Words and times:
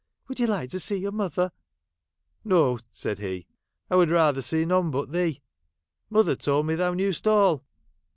Would 0.27 0.39
you 0.39 0.47
like 0.47 0.71
to 0.71 0.79
see 0.79 0.95
your 0.95 1.11
mother?'' 1.11 1.51
No!' 2.53 2.79
said 2.91 3.19
he.' 3.19 3.45
I 3.91 3.95
would 3.97 4.09
rather 4.09 4.41
see 4.41 4.65
none 4.65 4.89
but 4.89 5.11
thee. 5.11 5.43
Mother 6.09 6.35
told 6.35 6.65
me 6.65 6.73
thou 6.73 6.95
knew'st 6.95 7.27
all.' 7.27 7.63